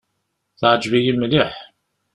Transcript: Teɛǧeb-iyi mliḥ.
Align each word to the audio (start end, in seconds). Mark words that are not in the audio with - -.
Teɛǧeb-iyi 0.59 1.13
mliḥ. 1.15 1.53